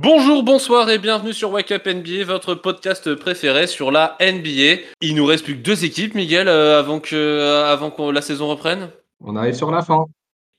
[0.00, 4.80] Bonjour, bonsoir et bienvenue sur Wake Up NBA, votre podcast préféré sur la NBA.
[5.00, 8.22] Il nous reste plus que deux équipes, Miguel, euh, avant que, euh, avant que la
[8.22, 8.90] saison reprenne.
[9.24, 10.04] On arrive sur la fin.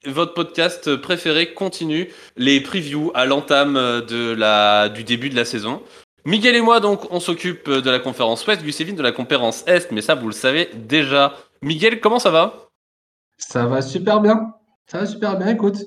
[0.05, 5.83] Votre podcast préféré continue les previews à l'entame de la, du début de la saison.
[6.25, 9.89] Miguel et moi, donc, on s'occupe de la conférence Ouest, Gusévin de la conférence Est,
[9.93, 11.33] mais ça, vous le savez déjà.
[11.61, 12.67] Miguel, comment ça va?
[13.37, 14.53] Ça va super bien.
[14.85, 15.77] Ça va super bien, écoute.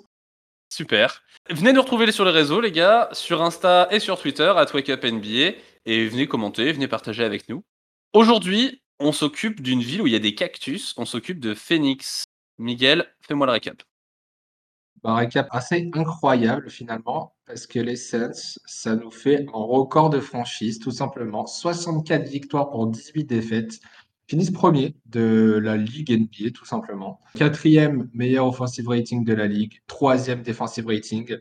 [0.71, 1.22] Super.
[1.51, 5.57] Venez nous retrouver sur les réseaux, les gars, sur Insta et sur Twitter, à NBA,
[5.87, 7.65] et venez commenter, venez partager avec nous.
[8.13, 12.23] Aujourd'hui, on s'occupe d'une ville où il y a des cactus, on s'occupe de Phoenix.
[12.59, 13.83] Miguel, fais-moi le récap.
[15.03, 20.21] Un récap assez incroyable finalement, parce que les Suns, ça nous fait un record de
[20.21, 21.47] franchise, tout simplement.
[21.47, 23.81] 64 victoires pour 18 défaites
[24.29, 27.21] finissent premier de la Ligue NBA, tout simplement.
[27.37, 31.37] Quatrième meilleur offensive rating de la Ligue, troisième defensive rating.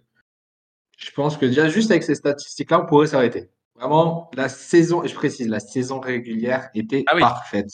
[0.98, 3.49] Je pense que déjà, juste avec ces statistiques-là, on pourrait s'arrêter.
[3.75, 7.72] Vraiment, la saison, je précise, la saison régulière était ah parfaite.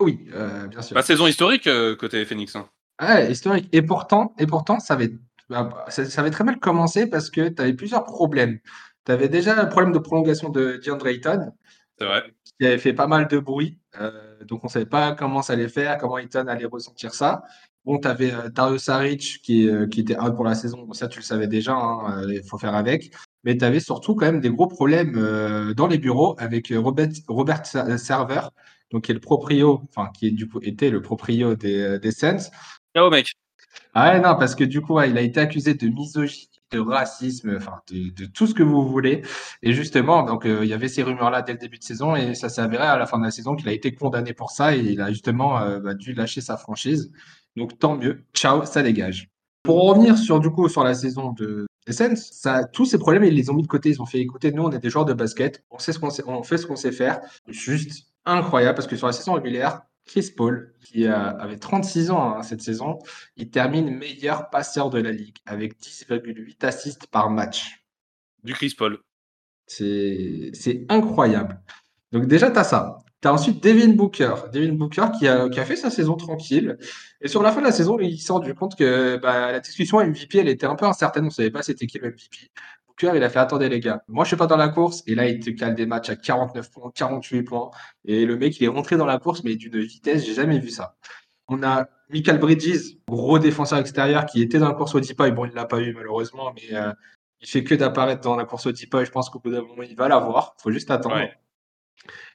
[0.00, 0.96] Oui, euh, bien sûr.
[0.96, 2.56] La saison historique euh, côté Phoenix.
[2.56, 2.68] Hein.
[3.00, 3.68] Ouais, historique.
[3.72, 5.12] Et pourtant, et pourtant ça, avait,
[5.48, 8.58] bah, ça, avait très mal commencé parce que tu avais plusieurs problèmes.
[9.04, 11.52] Tu avais déjà le problème de prolongation de DeAndre Ayton.
[11.98, 12.24] C'est vrai.
[12.58, 13.78] Qui avait fait pas mal de bruit.
[14.00, 17.42] Euh, donc, on ne savait pas comment ça allait faire, comment Ayton allait ressentir ça.
[17.84, 20.92] Bon, tu avais euh, Dario Saric qui, euh, qui était out pour la saison.
[20.92, 23.12] ça, tu le savais déjà, hein, il faut faire avec.
[23.44, 25.12] Mais tu avais surtout quand même des gros problèmes
[25.74, 28.40] dans les bureaux avec Robert, Robert Server,
[28.90, 32.10] donc qui est le proprio, enfin qui est, du coup était le proprio des, des
[32.10, 32.50] Suns.
[32.94, 33.28] Ciao mec.
[33.94, 37.56] Ah ouais, non, parce que du coup, il a été accusé de misogynie de racisme,
[37.56, 39.22] enfin de, tout ce que vous voulez.
[39.62, 42.34] Et justement, donc euh, il y avait ces rumeurs-là dès le début de saison et
[42.34, 44.76] ça s'est avéré à la fin de la saison qu'il a été condamné pour ça
[44.76, 47.12] et il a justement euh, bah, dû lâcher sa franchise.
[47.56, 49.30] Donc tant mieux, ciao, ça dégage.
[49.62, 53.34] Pour revenir sur du coup sur la saison de Essence, ça, tous ces problèmes ils
[53.34, 55.14] les ont mis de côté, ils ont fait écouter, nous on est des joueurs de
[55.14, 58.96] basket, on sait ce qu'on on fait ce qu'on sait faire, juste incroyable parce que
[58.96, 62.98] sur la saison régulière, Chris Paul, qui avait 36 ans hein, cette saison,
[63.36, 67.84] il termine meilleur passeur de la ligue avec 10,8 assists par match.
[68.44, 68.98] Du Chris Paul.
[69.66, 71.60] C'est incroyable.
[72.12, 72.98] Donc déjà, tu as ça.
[73.20, 74.34] Tu as ensuite Devin Booker.
[74.52, 76.78] Devin Booker qui a, qui a, fait sa saison tranquille.
[77.20, 79.98] Et sur la fin de la saison, il s'est rendu compte que bah, la discussion
[80.04, 81.24] MVP, elle était un peu incertaine.
[81.24, 82.50] On ne savait pas c'était qui le MVP
[83.02, 85.28] il a fait attendez les gars, moi je suis pas dans la course et là
[85.28, 87.70] il te cale des matchs à 49 points, 48 points
[88.04, 90.70] et le mec il est rentré dans la course mais d'une vitesse, j'ai jamais vu
[90.70, 90.96] ça.
[91.48, 95.44] On a Michael Bridges, gros défenseur extérieur qui était dans la course au Deep Bon,
[95.44, 96.92] il l'a pas eu malheureusement, mais euh,
[97.40, 99.82] il fait que d'apparaître dans la course au Deep Je pense qu'au bout d'un moment,
[99.82, 100.54] il va l'avoir.
[100.58, 101.16] Il faut juste attendre.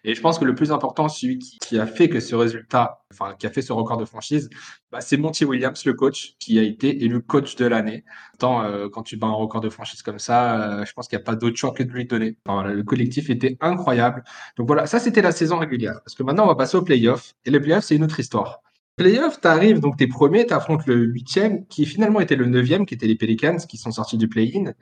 [0.03, 3.35] Et je pense que le plus important, celui qui, a fait que ce résultat, enfin,
[3.37, 4.49] qui a fait ce record de franchise,
[4.91, 8.03] bah, c'est Monty Williams, le coach, qui a été élu coach de l'année.
[8.43, 11.23] Euh, quand tu bats un record de franchise comme ça, euh, je pense qu'il n'y
[11.23, 12.37] a pas d'autre choix que de lui donner.
[12.47, 14.23] le collectif était incroyable.
[14.57, 15.99] Donc voilà, ça c'était la saison régulière.
[16.03, 17.33] Parce que maintenant, on va passer aux playoffs.
[17.45, 18.61] Et les playoffs, c'est une autre histoire.
[18.97, 22.45] Playoffs, tu arrives, donc tu es premier, tu affrontes le huitième, qui finalement était le
[22.45, 24.73] neuvième, qui était les Pelicans, qui sont sortis du play-in.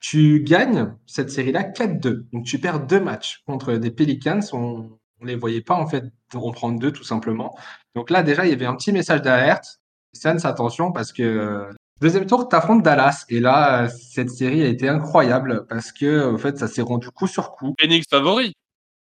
[0.00, 2.24] Tu gagnes cette série-là 4-2.
[2.32, 4.40] Donc tu perds deux matchs contre des Pelicans.
[4.52, 7.54] On ne les voyait pas en fait en prendre deux tout simplement.
[7.94, 9.80] Donc là déjà, il y avait un petit message d'alerte.
[10.12, 11.68] Sans attention parce que
[12.00, 13.24] deuxième tour, tu affrontes Dallas.
[13.28, 17.26] Et là, cette série a été incroyable parce que en fait, ça s'est rendu coup
[17.26, 17.74] sur coup.
[17.78, 18.54] Phoenix favori.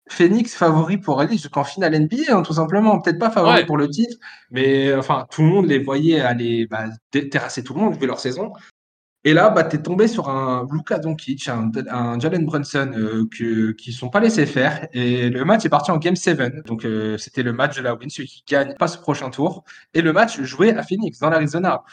[0.09, 2.99] Phoenix favori pour aller jusqu'en finale NBA, hein, tout simplement.
[2.99, 4.17] Peut-être pas favori pour le titre,
[4.51, 8.19] mais enfin, tout le monde les voyait aller bah, terrasser tout le monde vu leur
[8.19, 8.51] saison.
[9.25, 13.90] Et là, bah, tu es tombé sur un Luka Doncic, un, Jalen Brunson euh, qui
[13.90, 14.88] ne sont pas laissés faire.
[14.94, 16.66] Et le match est parti en Game 7.
[16.66, 19.66] Donc, euh, c'était le match de la win, celui qui gagne pas ce prochain tour.
[19.94, 21.84] Et le match joué à Phoenix, dans l'Arizona.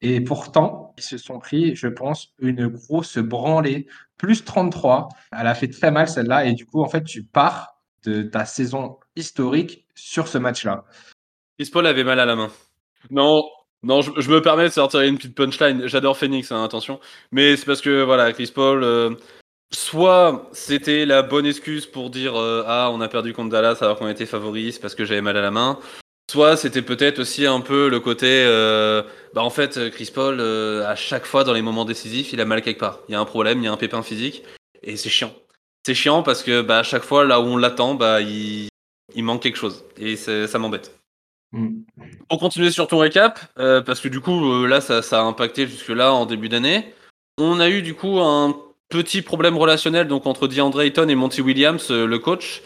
[0.00, 5.08] Et pourtant, ils se sont pris, je pense, une grosse branlée, plus 33.
[5.38, 6.46] Elle a fait très mal celle-là.
[6.46, 10.84] Et du coup, en fait, tu pars de ta saison historique sur ce match-là.
[11.72, 12.50] Paul avait mal à la main.
[13.10, 13.44] Non,
[13.84, 15.88] non, je, me permets de sortir une petite punchline.
[15.88, 17.00] J'adore Phoenix, hein, attention.
[17.32, 19.10] Mais c'est parce que, voilà, Chris Paul, euh,
[19.74, 23.98] soit c'était la bonne excuse pour dire euh, Ah, on a perdu contre Dallas alors
[23.98, 25.80] qu'on était favoris parce que j'avais mal à la main.
[26.30, 29.02] Soit c'était peut-être aussi un peu le côté euh,
[29.34, 32.62] Bah, en fait, Chris Paul, à chaque fois dans les moments décisifs, il a mal
[32.62, 33.00] quelque part.
[33.08, 34.44] Il y a un problème, il y a un pépin physique.
[34.84, 35.34] Et c'est chiant.
[35.84, 38.68] C'est chiant parce que, bah, à chaque fois, là où on l'attend, bah, il,
[39.16, 39.84] il manque quelque chose.
[39.98, 41.01] Et ça m'embête.
[41.52, 41.82] Mm.
[42.30, 45.66] On continue sur ton récap, euh, parce que du coup, euh, là, ça, a impacté
[45.66, 46.94] jusque-là en début d'année.
[47.38, 48.56] On a eu du coup un
[48.88, 52.62] petit problème relationnel donc entre DeAndre Ayton et Monty Williams, euh, le coach.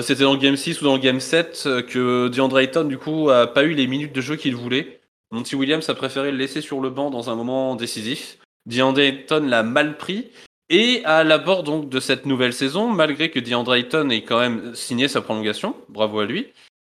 [0.00, 3.28] C'était dans le Game 6 ou dans le Game 7 que DeAndre Ayton, du coup,
[3.28, 5.02] a pas eu les minutes de jeu qu'il voulait.
[5.30, 8.38] Monty Williams a préféré le laisser sur le banc dans un moment décisif.
[8.64, 10.30] DeAndre Ayton l'a mal pris.
[10.70, 14.74] Et à l'abord donc de cette nouvelle saison, malgré que DeAndre Ayton ait quand même
[14.74, 16.46] signé sa prolongation, bravo à lui,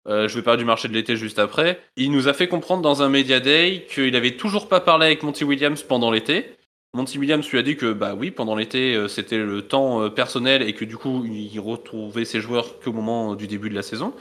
[0.07, 2.81] euh, je vais parler du marché de l'été juste après, il nous a fait comprendre
[2.81, 6.55] dans un Media Day qu'il avait toujours pas parlé avec Monty Williams pendant l'été.
[6.93, 10.09] Monty Williams lui a dit que bah oui, pendant l'été euh, c'était le temps euh,
[10.09, 13.83] personnel et que du coup il retrouvait ses joueurs qu'au moment du début de la
[13.83, 14.13] saison.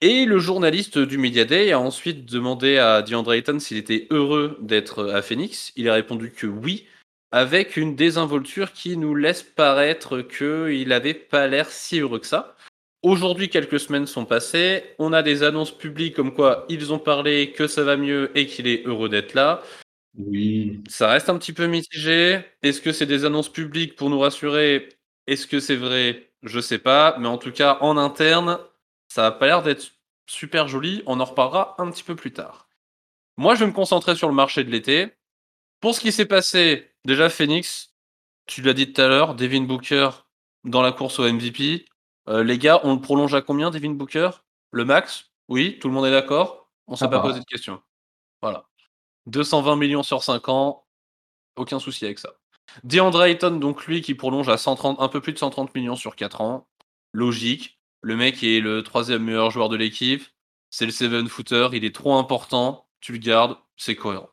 [0.00, 4.56] Et le journaliste du Media Day a ensuite demandé à DeAndre Ayton s'il était heureux
[4.60, 5.72] d'être à Phoenix.
[5.74, 6.86] Il a répondu que oui,
[7.32, 12.54] avec une désinvolture qui nous laisse paraître qu'il n'avait pas l'air si heureux que ça.
[13.02, 17.52] Aujourd'hui, quelques semaines sont passées, on a des annonces publiques comme quoi ils ont parlé
[17.52, 19.62] que ça va mieux et qu'il est heureux d'être là.
[20.16, 20.82] Oui.
[20.88, 22.40] Ça reste un petit peu mitigé.
[22.62, 24.88] Est-ce que c'est des annonces publiques pour nous rassurer?
[25.28, 26.32] Est-ce que c'est vrai?
[26.42, 28.58] Je sais pas, mais en tout cas, en interne,
[29.08, 29.92] ça a pas l'air d'être
[30.26, 31.02] super joli.
[31.06, 32.68] On en reparlera un petit peu plus tard.
[33.36, 35.12] Moi, je vais me concentrer sur le marché de l'été.
[35.80, 37.94] Pour ce qui s'est passé, déjà Phoenix,
[38.46, 40.10] tu l'as dit tout à l'heure, Devin Booker
[40.64, 41.84] dans la course au MVP.
[42.28, 44.30] Euh, les gars, on le prolonge à combien, Devin Booker?
[44.70, 45.30] Le max?
[45.48, 46.68] Oui, tout le monde est d'accord?
[46.86, 47.80] On s'est pas posé de questions.
[48.42, 48.66] Voilà.
[49.26, 50.86] 220 millions sur 5 ans,
[51.56, 52.30] aucun souci avec ça.
[52.84, 56.16] DeAndre Ayton, donc lui qui prolonge à 130, un peu plus de 130 millions sur
[56.16, 56.68] 4 ans.
[57.12, 57.78] Logique.
[58.02, 60.22] Le mec est le troisième meilleur joueur de l'équipe.
[60.70, 62.86] C'est le 7-footer, il est trop important.
[63.00, 64.30] Tu le gardes, c'est cohérent.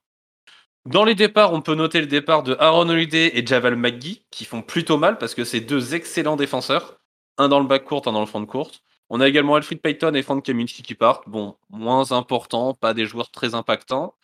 [0.86, 4.46] Dans les départs, on peut noter le départ de Aaron Holiday et Javal McGee, qui
[4.46, 7.00] font plutôt mal parce que c'est deux excellents défenseurs.
[7.38, 8.72] Un dans le back court, un dans le front court.
[9.10, 11.28] On a également Alfred Payton et Frank Kaminsky qui partent.
[11.28, 14.16] Bon, moins important, pas des joueurs très impactants.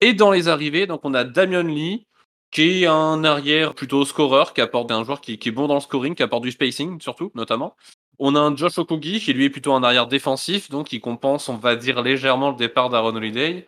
[0.00, 2.06] Et dans les arrivées, donc on a Damian Lee,
[2.50, 5.80] qui est un arrière plutôt scoreur, qui apporte un joueur qui, est bon dans le
[5.80, 7.76] scoring, qui apporte du spacing surtout, notamment.
[8.18, 11.56] On a Josh Okogi, qui lui est plutôt un arrière défensif, donc qui compense, on
[11.56, 13.66] va dire, légèrement le départ d'Aaron Holiday.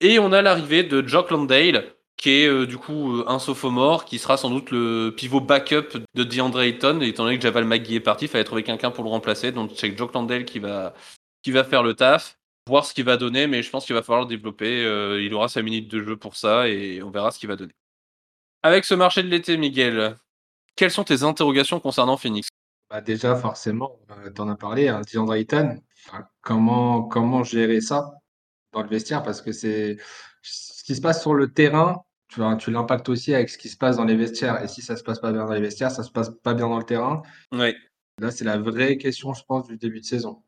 [0.00, 4.04] Et on a l'arrivée de Jock Landale, qui est euh, du coup euh, un sophomore,
[4.04, 7.94] qui sera sans doute le pivot backup de DeAndre Ayton, étant donné que Javal McGee
[7.94, 9.52] est parti, il fallait trouver quelqu'un pour le remplacer.
[9.52, 10.92] Donc c'est Jock Landale qui va,
[11.42, 12.38] qui va faire le taf,
[12.68, 14.84] voir ce qu'il va donner, mais je pense qu'il va falloir le développer.
[14.84, 17.56] Euh, il aura sa minute de jeu pour ça et on verra ce qu'il va
[17.56, 17.72] donner.
[18.62, 20.14] Avec ce marché de l'été, Miguel,
[20.76, 22.48] quelles sont tes interrogations concernant Phoenix?
[22.90, 23.98] Bah Déjà, forcément,
[24.34, 25.34] tu en as parlé, hein, DeAndre
[26.42, 28.12] comment, comment gérer ça
[28.72, 29.22] dans le vestiaire?
[29.22, 29.96] Parce que c'est
[30.42, 33.76] ce qui se passe sur le terrain, tu, tu l'impactes aussi avec ce qui se
[33.76, 34.62] passe dans les vestiaires.
[34.62, 36.68] Et si ça se passe pas bien dans les vestiaires, ça se passe pas bien
[36.68, 37.22] dans le terrain.
[37.52, 37.76] Ouais.
[38.18, 40.42] Là, c'est la vraie question, je pense, du début de saison.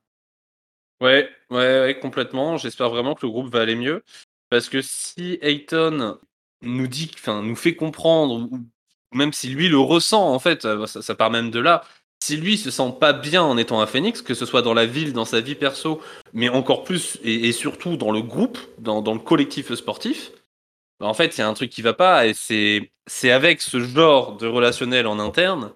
[1.01, 2.57] Ouais, ouais, complètement.
[2.57, 4.03] J'espère vraiment que le groupe va aller mieux.
[4.51, 6.19] Parce que si Ayton
[6.63, 8.61] nous dit, enfin, nous fait comprendre, ou
[9.13, 11.83] même si lui le ressent, en fait, ça, ça part même de là,
[12.23, 14.87] si lui se sent pas bien en étant à Phoenix, que ce soit dans la
[14.87, 16.01] ville, dans sa vie perso,
[16.33, 20.31] mais encore plus et, surtout dans le groupe, dans, le collectif sportif,
[21.03, 24.37] en fait, il y a un truc qui va pas et c'est avec ce genre
[24.37, 25.73] de relationnel en interne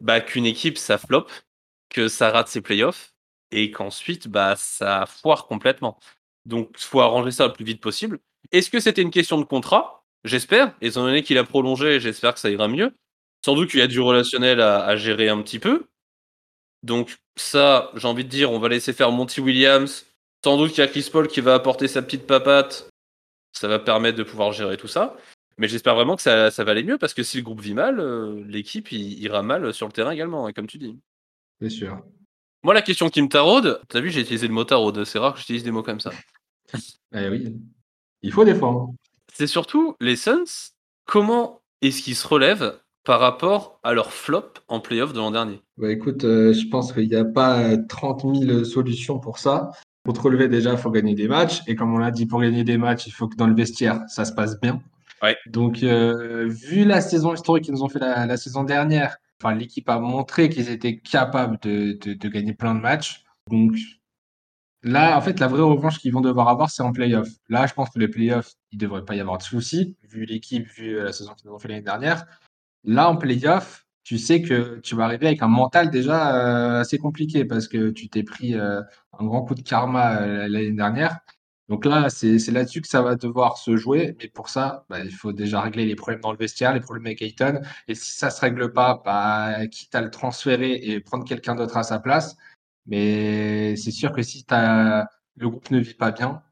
[0.00, 1.30] bah, qu'une équipe ça floppe,
[1.90, 3.14] que ça rate ses playoffs
[3.50, 5.98] et qu'ensuite bah ça foire complètement.
[6.46, 8.18] Donc, faut arranger ça le plus vite possible.
[8.52, 10.04] Est-ce que c'était une question de contrat?
[10.24, 12.94] J'espère, étant donné qu'il a prolongé, j'espère que ça ira mieux.
[13.44, 15.86] Sans doute qu'il y a du relationnel à, gérer un petit peu.
[16.82, 20.06] Donc ça, j'ai envie de dire, on va laisser faire Monty Williams.
[20.44, 22.88] Sans doute qu'il y a Chris Paul qui va apporter sa petite papate.
[23.54, 25.16] Ça va permettre de pouvoir gérer tout ça.
[25.58, 28.00] Mais j'espère vraiment que ça, va aller mieux parce que si le groupe vit mal,
[28.00, 30.98] euh, l'équipe ira mal sur le terrain également, hein, comme tu dis.
[31.60, 32.02] C'est sûr.
[32.64, 35.04] Moi, la question qui me taraude, t'as vu, j'ai utilisé le mot taraude.
[35.04, 36.10] C'est rare que j'utilise des mots comme ça.
[37.14, 37.56] eh oui,
[38.22, 38.94] il faut défendre.
[39.32, 40.72] C'est surtout les Suns.
[41.04, 45.60] Comment est-ce qu'ils se relèvent par rapport à leur flop en playoff de l'an dernier?
[45.76, 49.70] Bah Écoute, euh, je pense qu'il n'y a pas 30 000 solutions pour ça.
[50.04, 51.62] Pour te relever, déjà, il faut gagner des matchs.
[51.66, 54.02] Et comme on l'a dit, pour gagner des matchs, il faut que dans le vestiaire,
[54.06, 54.82] ça se passe bien.
[55.22, 55.36] Ouais.
[55.46, 59.88] Donc, euh, vu la saison historique qu'ils nous ont fait la, saison dernière, enfin, l'équipe
[59.88, 63.24] a montré qu'ils étaient capables de, de, gagner plein de matchs.
[63.50, 63.72] Donc,
[64.82, 67.28] là, en fait, la vraie revanche qu'ils vont devoir avoir, c'est en playoff.
[67.48, 70.26] Là, je pense que les playoffs, il ne devrait pas y avoir de soucis, vu
[70.26, 72.26] l'équipe, vu la saison qu'ils nous ont fait l'année dernière.
[72.84, 76.98] Là, en playoff, tu sais que tu vas arriver avec un mental déjà euh, assez
[76.98, 78.82] compliqué parce que tu t'es pris euh,
[79.18, 81.20] un grand coup de karma euh, l'année dernière.
[81.70, 84.14] Donc là, c'est là-dessus que ça va devoir se jouer.
[84.20, 87.06] Mais pour ça, bah, il faut déjà régler les problèmes dans le vestiaire, les problèmes
[87.06, 87.62] avec Ayton.
[87.88, 91.54] Et si ça ne se règle pas, bah, quitte à le transférer et prendre quelqu'un
[91.54, 92.36] d'autre à sa place.
[92.86, 96.42] Mais c'est sûr que si le groupe ne vit pas bien,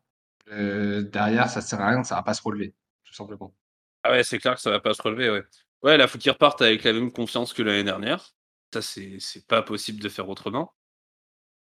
[0.50, 3.52] derrière, ça ne sert à rien, ça ne va pas se relever, tout simplement.
[4.04, 5.44] Ah ouais, c'est clair que ça ne va pas se relever, ouais.
[5.82, 8.30] Ouais, là, faut qu'ils repartent avec la même confiance que l'année dernière.
[8.72, 10.72] Ça, c'est pas possible de faire autrement.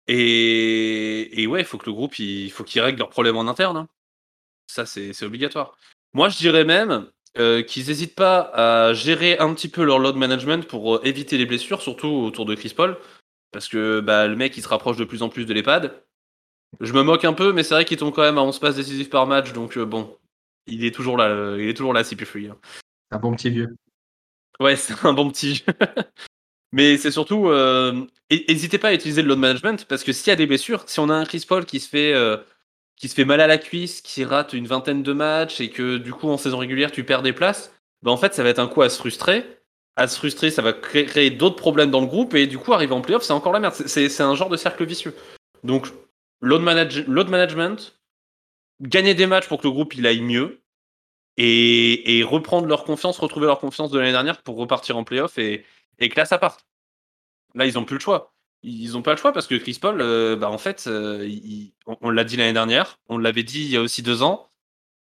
[0.07, 3.49] Et, et ouais, il faut que le groupe, il faut qu'ils règlent leurs problèmes en
[3.49, 3.77] interne.
[3.77, 3.89] Hein.
[4.67, 5.77] Ça, c'est obligatoire.
[6.13, 10.15] Moi, je dirais même, euh, qu'ils n'hésitent pas à gérer un petit peu leur load
[10.15, 12.97] management pour euh, éviter les blessures, surtout autour de Chris Paul,
[13.51, 16.01] parce que bah, le mec il se rapproche de plus en plus de l'EHPAD.
[16.81, 18.77] Je me moque un peu, mais c'est vrai qu'il tombe quand même à 11 passes
[18.77, 20.17] décisives par match, donc euh, bon,
[20.69, 22.53] il est toujours là, il est toujours là, CP3.
[22.53, 22.57] Hein.
[23.11, 23.77] Un bon petit vieux.
[24.61, 25.65] Ouais, c'est un bon petit.
[26.73, 27.51] mais c'est surtout,
[28.31, 31.01] n'hésitez pas à utiliser le load management, parce que s'il y a des blessures, si
[31.01, 32.15] on a un Chris Paul qui se fait
[32.97, 35.97] qui se fait mal à la cuisse, qui rate une vingtaine de matchs et que
[35.97, 38.59] du coup en saison régulière tu perds des places, bah en fait ça va être
[38.59, 39.45] un coup à se frustrer.
[39.97, 42.93] À se frustrer, ça va créer, d'autres problèmes dans le groupe et du coup arriver
[42.93, 43.75] en playoff, c'est encore la merde.
[43.75, 45.15] C'est un genre de cercle vicieux.
[45.63, 45.89] Donc
[46.41, 47.97] load, management,
[48.81, 50.61] gagner des matchs pour que le groupe il aille mieux
[51.37, 55.65] et, reprendre leur confiance, retrouver leur confiance de l'année dernière pour repartir en playoff et,
[55.99, 56.67] que là ça parte.
[57.55, 60.01] Là ils ont plus le choix ils n'ont pas le choix parce que Chris Paul,
[60.01, 61.29] euh, bah en fait, euh,
[61.87, 64.51] on, l'a dit l'année dernière, on l'avait dit il y a aussi deux ans.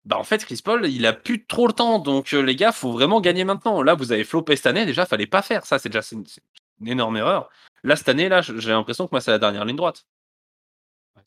[0.05, 1.99] Bah en fait, Chris Paul, il a plus trop le temps.
[1.99, 3.83] Donc euh, les gars, faut vraiment gagner maintenant.
[3.83, 5.79] Là, vous avez flopé cette année, déjà, fallait pas faire ça.
[5.79, 6.25] C'est déjà une,
[6.81, 7.51] une, énorme erreur.
[7.83, 10.07] Là, cette année, là, j'ai l'impression que moi, c'est la dernière ligne droite.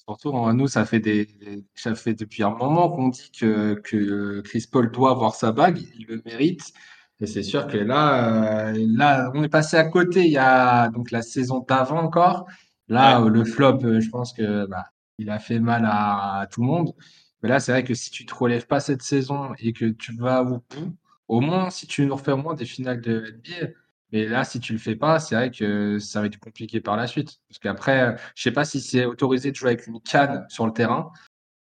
[0.08, 1.30] Surtout, hein, nous, ça fait, des,
[1.76, 5.82] ça fait depuis un moment qu'on dit que, que Chris Paul doit avoir sa bague,
[5.98, 6.74] il le mérite.
[7.22, 10.90] Et c'est sûr que là, euh, là, on est passé à côté il y a
[10.90, 12.48] donc la saison d'avant encore.
[12.90, 16.68] Là, le flop, euh, je pense que bah, il a fait mal à, tout le
[16.68, 16.94] monde.
[17.42, 20.14] Mais là, c'est vrai que si tu te relèves pas cette saison et que tu
[20.18, 20.98] vas au bout,
[21.30, 23.72] au moins, si tu nous refais au moins des finales de NBA,
[24.14, 26.96] mais là, si tu le fais pas, c'est vrai que ça va être compliqué par
[26.96, 27.40] la suite.
[27.50, 30.72] Parce qu'après, je sais pas si c'est autorisé de jouer avec une canne sur le
[30.72, 31.12] terrain.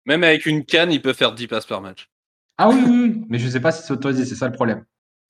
[0.05, 2.09] Même avec une canne, il peut faire 10 passes par match.
[2.57, 3.21] Ah oui, oui, oui.
[3.29, 4.83] mais je sais pas si c'est autorisé, c'est ça le problème.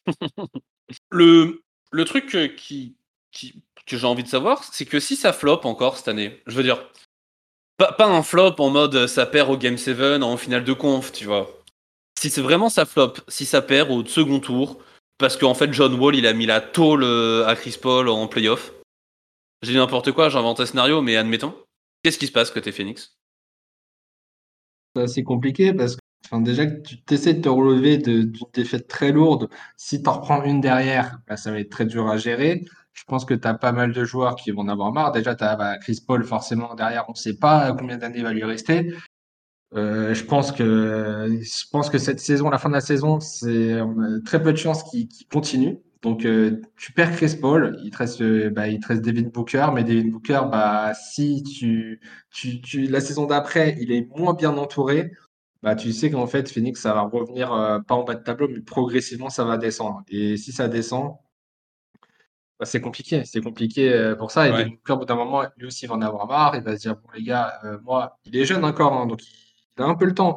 [1.11, 1.61] le,
[1.91, 2.95] le truc qui,
[3.31, 6.55] qui, que j'ai envie de savoir, c'est que si ça flop encore cette année, je
[6.55, 6.89] veux dire,
[7.75, 11.11] pas, pas un flop en mode ça perd au Game 7 en finale de conf,
[11.11, 11.51] tu vois.
[12.17, 14.81] Si c'est vraiment ça flop, si ça perd au second tour,
[15.19, 18.27] parce qu'en fait John Wall il a mis la tôle euh, à Chris Paul en
[18.27, 18.73] playoff.
[19.61, 21.53] J'ai dit n'importe quoi, j'invente un scénario, mais admettons.
[22.01, 23.17] Qu'est-ce qui se passe côté Phoenix?
[25.05, 29.49] C'est compliqué parce que déjà que tu essaies de te relever d'une défaite très lourde,
[29.77, 32.65] si tu en reprends une derrière, bah, ça va être très dur à gérer.
[32.93, 35.11] Je pense que tu as pas mal de joueurs qui vont en avoir marre.
[35.11, 38.33] Déjà, tu as bah, Chris Paul, forcément, derrière, on ne sait pas combien d'années va
[38.33, 38.93] lui rester.
[39.75, 43.79] Euh, je pense que je pense que cette saison, la fin de la saison, c'est
[44.25, 45.79] très peu de chances qu'il continue.
[46.01, 49.67] Donc euh, tu perds Chris Paul, il te reste bah, il te reste Devin Booker,
[49.73, 51.99] mais Devin Booker, bah si tu,
[52.31, 55.11] tu, tu la saison d'après, il est moins bien entouré,
[55.61, 58.47] bah, tu sais qu'en fait, Phoenix, ça va revenir, euh, pas en bas de tableau,
[58.47, 60.03] mais progressivement, ça va descendre.
[60.07, 61.17] Et si ça descend,
[62.59, 63.23] bah, c'est compliqué.
[63.25, 64.47] C'est compliqué euh, pour ça.
[64.47, 64.79] Et ouais.
[64.89, 66.55] au bout d'un moment, lui aussi, il va en avoir marre.
[66.55, 69.21] Il va se dire, bon, les gars, euh, moi, il est jeune encore, hein, donc
[69.25, 69.48] il
[69.83, 70.35] un peu le temps.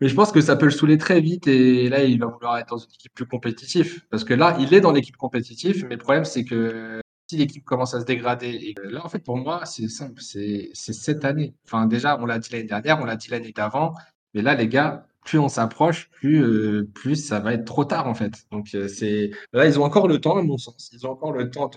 [0.00, 2.58] Mais je pense que ça peut le saouler très vite et là, il va vouloir
[2.58, 4.02] être dans une équipe plus compétitive.
[4.10, 7.64] Parce que là, il est dans l'équipe compétitive, mais le problème, c'est que si l'équipe
[7.64, 11.54] commence à se dégrader, et là, en fait, pour moi, c'est simple, c'est cette année.
[11.64, 13.94] Enfin, déjà, on l'a dit l'année dernière, on l'a dit l'année d'avant,
[14.34, 18.06] mais là, les gars, plus on s'approche, plus, euh, plus ça va être trop tard,
[18.08, 18.46] en fait.
[18.52, 20.90] Donc, euh, c'est là, ils ont encore le temps, à mon sens.
[20.92, 21.70] Ils ont encore le temps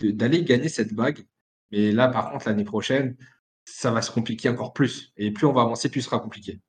[0.00, 1.24] d'aller gagner cette bague.
[1.72, 3.16] Mais là, par contre, l'année prochaine,
[3.74, 5.12] ça va se compliquer encore plus.
[5.16, 6.60] Et plus on va avancer, plus ce sera compliqué.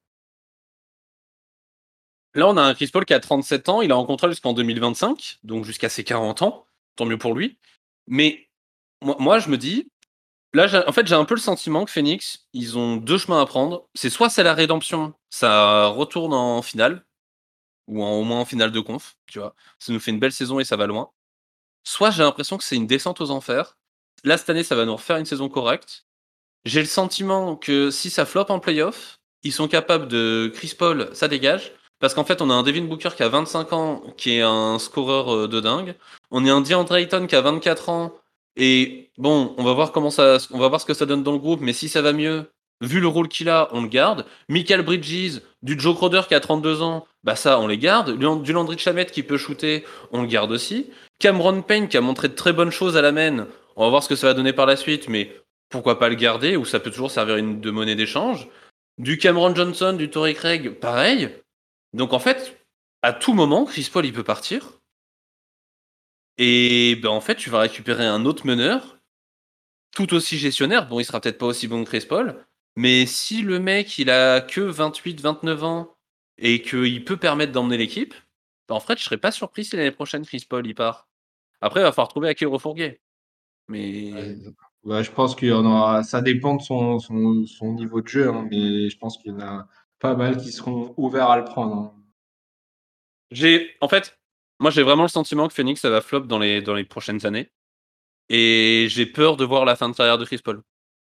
[2.36, 3.82] Là, on a un Chris Paul qui a 37 ans.
[3.82, 6.66] Il a un contrat jusqu'en 2025, donc jusqu'à ses 40 ans.
[6.96, 7.58] Tant mieux pour lui.
[8.08, 8.50] Mais
[9.02, 9.90] moi, je me dis,
[10.54, 13.46] Là, en fait, j'ai un peu le sentiment que Phoenix, ils ont deux chemins à
[13.46, 13.88] prendre.
[13.94, 17.06] C'est soit c'est la rédemption, ça retourne en finale,
[17.88, 19.56] ou au moins en finale de conf, tu vois.
[19.80, 21.12] Ça nous fait une belle saison et ça va loin.
[21.84, 23.78] Soit j'ai l'impression que c'est une descente aux enfers.
[24.24, 26.08] Là, cette année, ça va nous refaire une saison correcte.
[26.66, 31.10] J'ai le sentiment que si ça floppe en playoff, ils sont capables de Chris Paul,
[31.14, 31.74] ça dégage.
[32.00, 34.80] Parce qu'en fait, on a un Devin Booker qui a 25 ans, qui est un
[34.80, 35.96] scoreur euh, de dingue.
[36.32, 38.14] On a un DeAndre Ayton qui a 24 ans,
[38.56, 41.32] et bon, on va voir comment ça, on va voir ce que ça donne dans
[41.32, 42.52] le groupe, mais si ça va mieux,
[42.82, 44.26] vu le rôle qu'il a, on le garde.
[44.48, 48.18] Michael Bridges, du Joe Crowder qui a 32 ans, bah ça, on les garde.
[48.18, 50.90] Du Landry Chamet qui peut shooter, on le garde aussi.
[51.20, 54.04] Cameron Payne qui a montré de très bonnes choses à la main, on va voir
[54.04, 55.34] ce que ça va donner par la suite, mais
[55.70, 58.48] pourquoi pas le garder, ou ça peut toujours servir une, de monnaie d'échange.
[58.98, 61.30] Du Cameron Johnson, du Torrey Craig, pareil.
[61.94, 62.66] Donc en fait,
[63.02, 64.80] à tout moment, Chris Paul, il peut partir.
[66.38, 68.98] Et ben, en fait, tu vas récupérer un autre meneur,
[69.96, 70.88] tout aussi gestionnaire.
[70.88, 72.46] Bon, il sera peut-être pas aussi bon que Chris Paul,
[72.76, 75.96] mais si le mec, il a que 28, 29 ans
[76.38, 78.14] et qu'il peut permettre d'emmener l'équipe,
[78.68, 81.08] ben, en fait, je serais pas surpris si l'année prochaine, Chris Paul, il part.
[81.62, 83.02] Après, il va falloir trouver à qui refourguer.
[83.68, 84.36] Mais.
[84.86, 86.04] Je pense qu'il y en aura.
[86.04, 89.40] Ça dépend de son, son, niveau de jeu, hein, mais je pense qu'il y en
[89.40, 89.68] a
[90.00, 91.76] pas mal qui seront ouverts à le prendre.
[91.76, 91.94] Hein.
[93.32, 94.20] J'ai en fait,
[94.60, 97.26] moi j'ai vraiment le sentiment que Phoenix ça va flop dans les dans les prochaines
[97.26, 97.52] années
[98.30, 100.62] et j'ai peur de voir la fin de carrière de Chris Paul,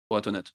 [0.08, 0.54] pour être honnête.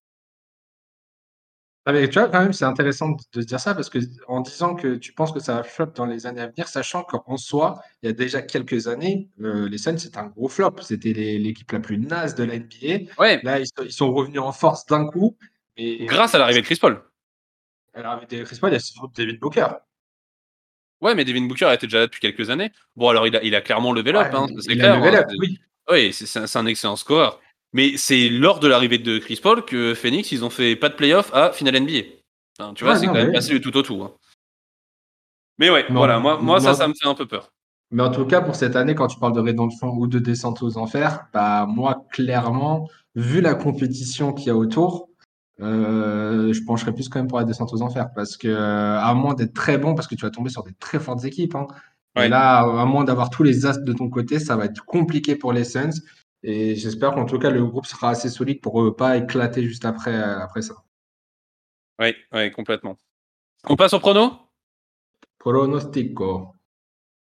[1.90, 4.76] Ah mais tu vois, quand même, c'est intéressant de de dire ça parce qu'en disant
[4.76, 7.82] que tu penses que ça va flop dans les années à venir, sachant qu'en soi,
[8.04, 10.76] il y a déjà quelques années, heu, les Suns, c'était un gros flop.
[10.82, 13.12] C'était l'é l'équipe la plus naze de la NBA.
[13.18, 15.36] Ouais, Là, ils sont ils sont revenus en force d'un coup
[15.78, 17.02] et grâce à l'arrivée de Chris Paul.
[17.96, 19.68] à l'arrivée de Chris Paul, il y a surtout Devin Booker.
[21.02, 22.72] Ouais, mais Devin Booker était déjà là depuis quelques années.
[22.96, 25.20] Bon alors il a il a clairement level up, Ouais, hein, c'est clair, level hein,
[25.22, 25.58] up, oui.
[25.90, 27.40] oui, c'est un un excellent scoreur.
[27.74, 30.96] Mais c'est lors de l'arrivée de Chris Paul que Phoenix, ils ont fait pas de
[30.96, 32.08] playoff à finale NBA.
[32.60, 34.14] Enfin, tu vois, c'est quand mais même passé du tout au tout, hein.
[35.60, 37.52] Mais ouais, voilà, moi ça, me fait un peu peur.
[37.92, 40.64] mais en tout cas, pour cette année, quand tu parles de rédemption ou de descente
[40.64, 45.10] aux enfers, bah, moi, clairement, vu la compétition qu'il y a autour,
[45.62, 49.34] heu, je pencherais plus quand même pour la descente aux enfers parce que, à moins
[49.34, 51.68] d'être très bon, parce que tu vas tomber sur des très fortes équipes, hein.
[52.16, 52.28] Ouais.
[52.28, 55.54] là, à moins d'avoir tous les as de ton côté, ça va être compliqué pour
[55.54, 56.02] les Suns
[56.44, 59.86] et j'espère qu'en tout cas, le groupe sera assez solide pour, heu, pas éclater juste
[59.86, 60.76] après, heu, après ça.
[62.00, 62.98] Ouais, ouais, complètement.
[63.66, 64.32] On passe au prono?
[65.38, 66.56] Pronostico.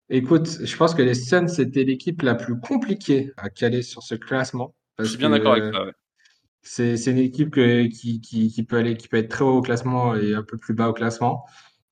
[0.09, 4.15] Écoute, je pense que les Suns, c'était l'équipe la plus compliquée à caler sur ce
[4.15, 5.91] classement Je suis bien d'accord avec que toi, ouais.
[6.61, 9.57] c'est c'est une équipe que qui qui qui peut aller qui peut être très haut
[9.57, 11.45] au classement et un peu plus bas au classement.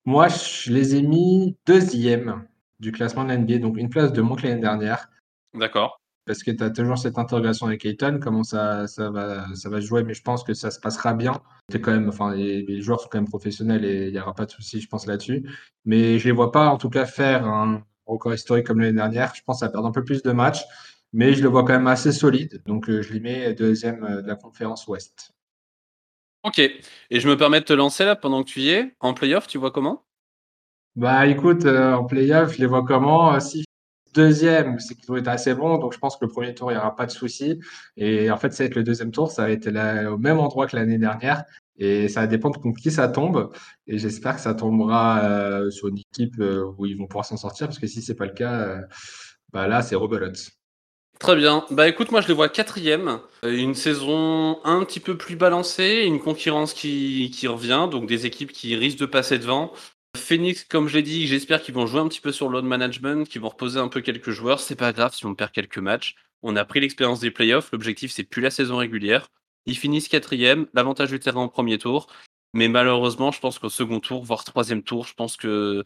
[0.04, 2.46] Moi, je les ai mis 2e
[2.80, 5.08] du classement de la NBA, donc une place de moins que l'année dernière
[5.54, 6.00] D'accord.
[6.26, 9.80] Parce que tu as toujours cette interrogation avec Ayton, comment ça ça va ça va
[9.80, 11.40] se jouer, mais je pense que ça se passera bien.
[11.82, 14.46] Quand même enfin les les joueurs sont quand même professionnels et il y aura pas
[14.46, 15.44] de souci, je pense, là-dessus.
[15.84, 19.34] Mais je les vois pas, en tout cas, faire un record historique comme l'année dernière.
[19.34, 20.62] Je pense va perdre un peu plus de matchs,
[21.12, 24.22] mais je le vois quand même assez solide, donc heu, je les mets 2e, heu,
[24.22, 25.32] de la conférence Ouest.
[26.44, 28.94] OK et je me permets de te lancer là pendant que tu y es.
[29.00, 30.04] En playoff, tu vois comment?
[30.96, 33.38] Bah, écoute, heu, en play-off, je les vois comment?
[33.40, 33.64] S'ils
[34.14, 36.74] 2 c'est qu'ils ont été assez bons, donc je pense que le premier tour, il
[36.74, 37.60] y aura pas de souci
[37.96, 39.68] et en fait, ça va être le deuxième tour, ça va être
[40.08, 41.44] au même endroit que l'année dernière.
[41.76, 43.50] Et ça va dépendre contre qui ça tombe.
[43.88, 47.36] Et j'espère que ça tombera, heu, sur une équipe, heu, où ils vont pouvoir s'en
[47.36, 47.66] sortir.
[47.66, 48.84] Parce que si c'est pas le cas, heu,
[49.52, 50.50] bah, là, c'est rebelote.
[51.18, 51.64] Très bien.
[51.70, 56.02] Bah, écoute, moi je les vois 4e, heu, une saison un petit peu plus balancée,
[56.06, 59.72] une concurrence qui revient, donc des équipes qui risquent de passer devant.
[60.16, 62.64] Phoenix, comme je l'ai dit, j'espère qu'ils vont jouer un petit peu sur le load
[62.64, 64.60] management, qu'ils vont reposer un peu quelques joueurs.
[64.60, 66.16] C'est pas grave si on perd quelques matchs.
[66.42, 67.70] On a pris l'expérience des playoffs.
[67.72, 69.28] L'objectif, c'est plus la saison régulière.
[69.66, 72.06] Ils finissent quatrième, l'avantage du terrain au premier tour.
[72.52, 75.82] Mais malheureusement, je pense qu'au second tour, voire troisième tour, je pense que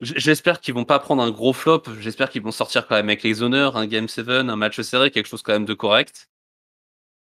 [0.00, 1.84] j'espère qu'ils vont pas prendre un gros flop.
[2.00, 5.10] J'espère qu'ils vont sortir quand même avec les honneurs, un game 7, un match serré,
[5.10, 6.28] quelque chose quand même de correct.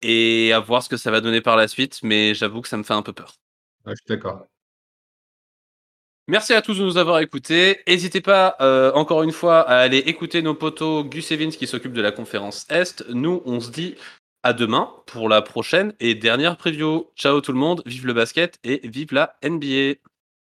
[0.02, 2.00] Et à voir ce que ça va donner par la suite.
[2.04, 3.36] Mais j'avoue que ça me fait un peu peur.
[3.86, 4.48] Je suis d'accord.
[6.30, 7.80] Merci à tous de nous avoir écoutés.
[7.88, 11.94] N'hésitez pas, euh, encore une fois, à aller écouter nos potos Gus Evans qui s'occupe
[11.94, 13.06] de la conférence Est.
[13.10, 13.96] Nous, on se dit
[14.44, 17.10] à demain pour la prochaine et dernière preview.
[17.16, 20.00] Ciao tout le monde, vive le basket et vive la NBA.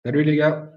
[0.06, 0.72] Salut les gars!